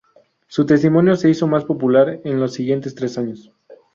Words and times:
Su 0.47 0.65
testimonio 0.65 1.15
se 1.15 1.29
hizo 1.29 1.45
más 1.45 1.63
popular 1.63 2.21
en 2.23 2.39
los 2.39 2.53
siguientes 2.55 2.95
tres 2.95 3.19
años. 3.19 3.51